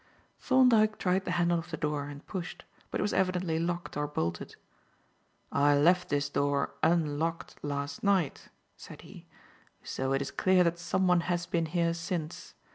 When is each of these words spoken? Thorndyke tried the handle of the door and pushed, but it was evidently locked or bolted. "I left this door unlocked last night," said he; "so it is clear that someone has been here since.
Thorndyke 0.39 0.97
tried 0.97 1.25
the 1.25 1.31
handle 1.37 1.59
of 1.59 1.69
the 1.69 1.77
door 1.77 2.05
and 2.05 2.25
pushed, 2.25 2.65
but 2.89 2.99
it 2.99 3.03
was 3.03 3.13
evidently 3.13 3.59
locked 3.59 3.95
or 3.95 4.07
bolted. 4.07 4.55
"I 5.51 5.77
left 5.77 6.09
this 6.09 6.27
door 6.27 6.73
unlocked 6.81 7.63
last 7.63 8.01
night," 8.01 8.49
said 8.75 9.01
he; 9.01 9.27
"so 9.83 10.11
it 10.13 10.19
is 10.23 10.31
clear 10.31 10.63
that 10.63 10.79
someone 10.79 11.19
has 11.29 11.45
been 11.45 11.67
here 11.67 11.93
since. 11.93 12.55